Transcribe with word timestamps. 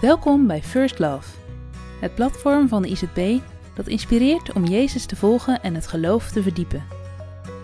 Welkom 0.00 0.46
bij 0.46 0.62
First 0.62 0.98
Love, 0.98 1.28
het 2.00 2.14
platform 2.14 2.68
van 2.68 2.82
de 2.82 2.88
IZB 2.88 3.38
dat 3.74 3.86
inspireert 3.86 4.52
om 4.52 4.64
Jezus 4.64 5.06
te 5.06 5.16
volgen 5.16 5.62
en 5.62 5.74
het 5.74 5.86
geloof 5.86 6.30
te 6.30 6.42
verdiepen. 6.42 6.84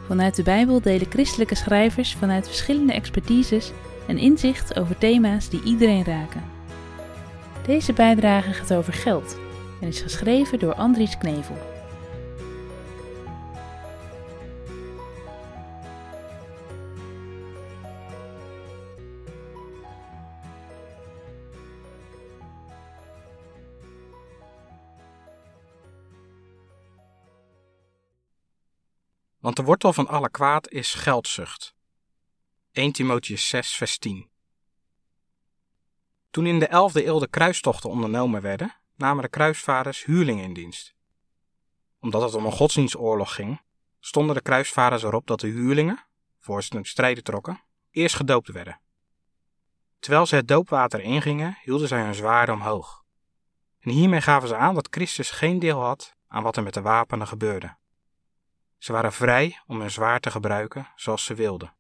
Vanuit 0.07 0.37
de 0.37 0.43
Bijbel 0.43 0.81
delen 0.81 1.11
christelijke 1.11 1.55
schrijvers 1.55 2.15
vanuit 2.15 2.47
verschillende 2.47 2.93
expertises 2.93 3.73
een 4.09 4.19
inzicht 4.19 4.79
over 4.79 4.99
thema's 4.99 5.49
die 5.49 5.63
iedereen 5.63 6.05
raken. 6.05 6.43
Deze 7.67 7.93
bijdrage 7.93 8.53
gaat 8.53 8.75
over 8.75 8.93
geld 8.93 9.39
en 9.81 9.89
is 9.89 10.01
geschreven 10.01 10.59
door 10.59 10.75
Andries 10.75 11.19
Knevel. 11.19 11.74
Want 29.45 29.57
de 29.57 29.63
wortel 29.63 29.93
van 29.93 30.09
alle 30.09 30.31
kwaad 30.31 30.69
is 30.69 30.95
geldzucht. 30.95 31.75
1 32.73 32.93
Timotheus 32.93 33.49
6, 33.49 33.75
vers 33.75 33.99
10. 33.99 34.29
Toen 36.31 36.47
in 36.47 36.59
de 36.59 36.67
11e 36.67 37.07
eeuw 37.07 37.19
de 37.19 37.29
kruistochten 37.29 37.91
ondernomen 37.91 38.43
werden, 38.43 38.77
namen 38.97 39.23
de 39.23 39.29
kruisvaarders 39.29 40.05
huurlingen 40.05 40.45
in 40.45 40.55
dienst. 40.55 40.95
Omdat 42.01 42.23
het 42.23 42.35
om 42.35 42.45
een 42.45 42.53
godsdienstoorlog 42.53 43.35
ging, 43.35 43.61
stonden 44.01 44.35
de 44.35 44.43
kruisvaarders 44.43 45.03
erop 45.03 45.27
dat 45.27 45.41
de 45.41 45.49
huurlingen, 45.49 46.05
voor 46.39 46.63
ze 46.63 46.69
ten 46.69 46.85
strijde 46.85 47.23
trokken, 47.23 47.63
eerst 47.91 48.17
gedoopt 48.17 48.49
werden. 48.49 48.81
Terwijl 49.99 50.27
ze 50.27 50.35
het 50.37 50.49
doopwater 50.49 51.01
ingingen, 51.01 51.59
hielden 51.63 51.89
zij 51.89 52.03
hun 52.03 52.15
zwaarden 52.15 52.55
omhoog. 52.55 53.05
En 53.81 53.91
hiermee 53.91 54.21
gaven 54.21 54.49
ze 54.49 54.57
aan 54.57 54.75
dat 54.75 54.89
Christus 54.91 55.31
geen 55.31 55.59
deel 55.59 55.81
had 55.81 56.15
aan 56.29 56.43
wat 56.43 56.57
er 56.57 56.63
met 56.63 56.75
de 56.75 56.83
wapenen 56.83 57.27
gebeurde. 57.27 57.77
Ze 58.85 58.93
waren 58.93 59.13
vrij 59.13 59.61
om 59.67 59.81
hun 59.81 59.91
zwaard 59.91 60.23
te 60.23 60.31
gebruiken 60.31 60.89
zoals 60.97 61.25
ze 61.25 61.35
wilden. 61.35 61.75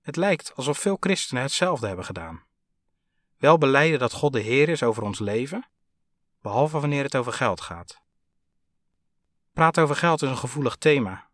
Het 0.00 0.16
lijkt 0.16 0.56
alsof 0.56 0.78
veel 0.78 0.96
christenen 1.00 1.42
hetzelfde 1.42 1.86
hebben 1.86 2.04
gedaan. 2.04 2.44
Wel 3.36 3.58
beleiden 3.58 3.98
dat 3.98 4.12
God 4.12 4.32
de 4.32 4.40
Heer 4.40 4.68
is 4.68 4.82
over 4.82 5.02
ons 5.02 5.18
leven, 5.18 5.68
behalve 6.42 6.80
wanneer 6.80 7.02
het 7.02 7.16
over 7.16 7.32
geld 7.32 7.60
gaat. 7.60 8.02
Praat 9.52 9.78
over 9.78 9.96
geld 9.96 10.22
is 10.22 10.28
een 10.28 10.36
gevoelig 10.36 10.76
thema, 10.76 11.28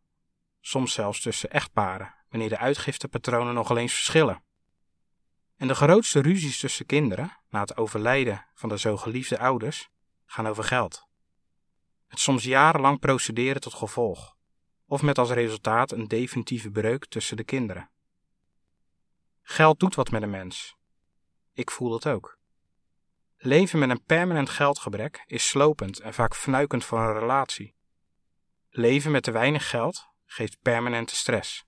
soms 0.60 0.92
zelfs 0.92 1.20
tussen 1.20 1.50
echtparen, 1.50 2.14
wanneer 2.28 2.48
de 2.48 2.58
uitgiftepatronen 2.58 3.54
nogal 3.54 3.76
eens 3.76 3.94
verschillen. 3.94 4.42
En 5.56 5.68
de 5.68 5.74
grootste 5.74 6.20
ruzies 6.20 6.58
tussen 6.58 6.86
kinderen, 6.86 7.36
na 7.50 7.60
het 7.60 7.76
overlijden 7.76 8.46
van 8.54 8.68
de 8.68 8.78
zo 8.78 8.96
geliefde 8.96 9.38
ouders, 9.38 9.88
gaan 10.26 10.48
over 10.48 10.64
geld. 10.64 11.08
Het 12.10 12.18
soms 12.18 12.44
jarenlang 12.44 12.98
procederen 12.98 13.60
tot 13.60 13.74
gevolg, 13.74 14.36
of 14.86 15.02
met 15.02 15.18
als 15.18 15.30
resultaat 15.30 15.92
een 15.92 16.08
definitieve 16.08 16.70
breuk 16.70 17.06
tussen 17.06 17.36
de 17.36 17.44
kinderen. 17.44 17.90
Geld 19.42 19.80
doet 19.80 19.94
wat 19.94 20.10
met 20.10 20.22
een 20.22 20.30
mens. 20.30 20.76
Ik 21.52 21.70
voel 21.70 21.92
het 21.92 22.06
ook. 22.06 22.38
Leven 23.36 23.78
met 23.78 23.90
een 23.90 24.04
permanent 24.04 24.50
geldgebrek 24.50 25.24
is 25.26 25.48
slopend 25.48 26.00
en 26.00 26.14
vaak 26.14 26.34
fnuikend 26.34 26.84
voor 26.84 26.98
een 26.98 27.18
relatie. 27.18 27.74
Leven 28.70 29.10
met 29.10 29.22
te 29.22 29.30
weinig 29.30 29.70
geld 29.70 30.08
geeft 30.24 30.60
permanente 30.62 31.14
stress. 31.14 31.64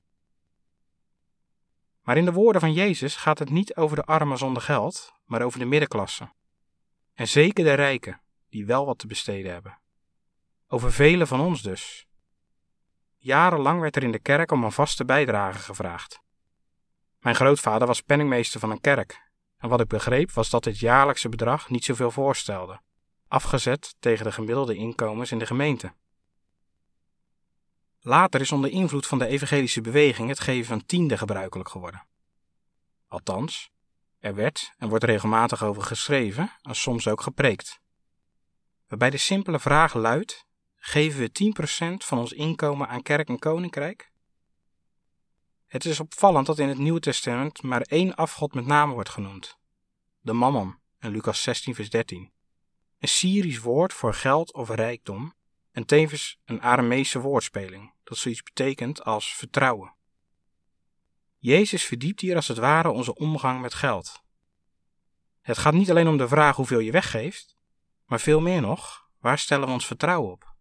Maar 2.03 2.17
in 2.17 2.25
de 2.25 2.33
woorden 2.33 2.61
van 2.61 2.73
Jezus 2.73 3.17
gaat 3.17 3.39
het 3.39 3.51
niet 3.51 3.77
over 3.77 3.97
de 3.97 4.05
armen 4.05 4.39
zonder 4.39 4.63
geld, 4.63 5.13
maar 5.25 5.43
over 5.43 5.59
de 5.59 5.65
middenklasse. 5.65 6.33
En 7.15 7.29
zeker 7.29 7.65
de 7.65 7.75
rijken, 7.75 8.21
die 8.49 8.67
wel 8.67 8.87
wat 8.87 8.99
te 8.99 9.07
besteden 9.07 9.53
hebben. 9.53 9.81
Over 10.75 10.93
velen 10.93 11.27
van 11.27 11.41
ons 11.41 11.63
dus. 11.63 12.07
Jarenlang 13.17 13.81
werd 13.81 13.97
er 13.97 14.03
in 14.03 14.13
de 14.13 14.19
kerk 14.19 14.51
om 14.51 14.65
een 14.65 14.73
vaste 14.73 15.05
bijdrage 15.05 15.59
gevraagd. 15.59 16.21
Mijn 17.21 17.35
grootvader 17.35 17.87
was 17.87 18.01
penningmeester 18.01 18.61
van 18.61 18.71
een 18.71 18.81
kerk, 18.81 19.31
en 19.59 19.69
wat 19.69 19.81
ik 19.81 19.89
begreep 19.89 20.31
was 20.31 20.51
dat 20.51 20.65
dit 20.65 20.79
jaarlijkse 20.79 21.29
bedrag 21.29 21.71
niet 21.71 21.85
zoveel 21.85 22.11
voorstelde, 22.11 22.81
afgezet 23.29 23.95
tegen 23.99 24.25
de 24.25 24.33
gemiddelde 24.33 24.75
inkomens 24.75 25.33
in 25.33 25.39
de 25.39 25.47
gemeente. 25.47 25.95
Later 28.01 28.41
is 28.41 28.53
onder 28.53 28.71
invloed 28.71 29.07
van 29.07 29.19
de 29.19 29.27
evangelische 29.27 29.81
beweging 29.81 30.29
het 30.29 30.41
geven 30.41 30.67
van 30.67 30.87
tiende 30.87 31.19
gebruikelijk 31.19 31.69
geworden. 31.69 32.07
Althans, 33.09 33.71
er 34.19 34.35
werd 34.35 34.75
en 34.79 34.89
wordt 34.89 35.05
regelmatig 35.05 35.65
over 35.65 35.83
geschreven 35.83 36.53
en 36.63 36.75
soms 36.75 37.09
ook 37.09 37.21
gepreekt. 37.21 37.81
Waarbij 38.89 39.11
de 39.11 39.17
simpele 39.17 39.59
vraag 39.59 39.95
luidt: 39.95 40.51
geven 40.85 41.21
we 41.21 41.53
10% 42.01 42.07
van 42.07 42.19
ons 42.19 42.33
inkomen 42.33 42.89
aan 42.89 43.03
kerk 43.03 43.29
en 43.29 43.39
koninkrijk? 43.39 44.11
Het 45.67 45.85
is 45.85 46.01
opvallend 46.01 46.47
dat 46.47 46.59
in 46.59 46.69
het 46.69 46.79
Nieuwe 46.79 47.01
Testament 47.01 47.63
maar 47.63 47.81
één 47.81 48.15
afgod 48.15 48.55
met 48.55 48.67
name 48.67 48.93
wordt 48.93 49.09
genoemd: 49.09 49.59
de 50.21 50.33
mammon 50.33 50.79
in 51.01 51.11
Lucas 51.11 51.43
16, 51.43 51.75
vers 51.75 51.91
13. 51.91 52.33
Een 52.99 53.09
Syrisch 53.09 53.61
woord 53.61 53.93
voor 53.93 54.15
geld 54.15 54.53
of 54.53 54.69
rijkdom 54.69 55.35
en 55.73 55.87
tevens 55.87 56.39
een 56.45 56.63
Arameese 56.63 57.21
woordspeling 57.21 57.95
dat 58.05 58.19
zoiets 58.19 58.43
betekent 58.43 59.05
als 59.05 59.35
vertrouwen. 59.35 59.95
Jezus 61.39 61.85
verdiept 61.85 62.21
hier 62.21 62.37
als 62.37 62.49
het 62.49 62.59
ware 62.59 62.91
onze 62.91 63.15
omgang 63.15 63.61
met 63.61 63.75
geld. 63.75 64.23
Het 65.41 65.59
gaat 65.59 65.75
niet 65.75 65.91
alleen 65.91 66.09
om 66.09 66.17
de 66.17 66.29
vraag 66.29 66.57
hoeveel 66.57 66.79
je 66.79 66.93
weggeeft, 66.93 67.57
maar 68.07 68.21
veel 68.21 68.41
meer 68.41 68.61
nog, 68.61 69.09
waar 69.21 69.39
stellen 69.39 69.67
we 69.67 69.73
ons 69.73 69.87
vertrouwen 69.87 70.33
op? 70.33 70.52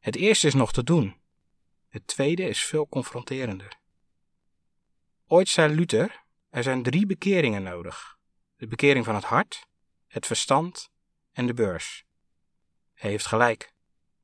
Het 0.00 0.16
eerste 0.16 0.46
is 0.46 0.54
nog 0.54 0.72
te 0.72 0.82
doen. 0.82 1.20
Het 1.88 2.06
tweede 2.06 2.48
is 2.48 2.64
veel 2.64 2.88
confronterender. 2.88 3.78
Ooit 5.26 5.48
zei 5.48 5.74
Luther: 5.74 6.24
er 6.48 6.62
zijn 6.62 6.82
drie 6.82 7.06
bekeringen 7.06 7.62
nodig: 7.62 8.18
de 8.56 8.66
bekering 8.66 9.04
van 9.04 9.14
het 9.14 9.24
hart, 9.24 9.66
het 10.06 10.26
verstand 10.26 10.90
en 11.32 11.46
de 11.46 11.54
beurs. 11.54 12.04
Hij 12.94 13.10
heeft 13.10 13.26
gelijk, 13.26 13.72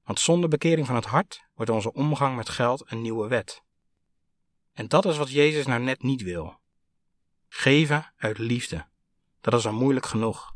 want 0.04 0.20
zonder 0.20 0.48
bekering 0.48 0.86
van 0.86 0.94
het 0.94 1.04
hart 1.04 1.44
wordt 1.54 1.70
onze 1.70 1.92
omgang 1.92 2.36
met 2.36 2.48
geld 2.48 2.90
een 2.90 3.02
nieuwe 3.02 3.28
wet. 3.28 3.62
En 4.72 4.88
dat 4.88 5.04
is 5.04 5.16
wat 5.16 5.30
Jezus 5.30 5.66
nou 5.66 5.82
net 5.82 6.02
niet 6.02 6.22
wil. 6.22 6.60
Geven 7.48 8.12
uit 8.16 8.38
liefde. 8.38 8.86
Dat 9.40 9.54
is 9.54 9.66
al 9.66 9.72
moeilijk 9.72 10.06
genoeg. 10.06 10.55